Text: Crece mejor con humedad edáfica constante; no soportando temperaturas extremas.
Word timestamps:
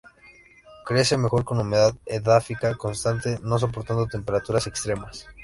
Crece 0.83 1.15
mejor 1.19 1.43
con 1.45 1.59
humedad 1.59 1.93
edáfica 2.07 2.73
constante; 2.75 3.37
no 3.43 3.59
soportando 3.59 4.07
temperaturas 4.07 4.65
extremas. 4.65 5.27